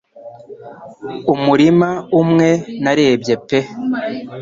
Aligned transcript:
Umurima 1.33 1.89
umwe 2.21 2.49
narebye 2.83 3.35
pe 3.47 3.59